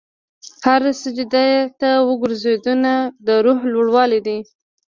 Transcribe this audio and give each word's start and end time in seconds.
هره 0.65 0.91
سجدې 1.03 1.47
ته 1.79 1.89
ورکوځېدنه، 2.07 2.93
د 3.25 3.27
روح 3.45 3.59
لوړوالی 3.73 4.19
دی. 4.27 4.39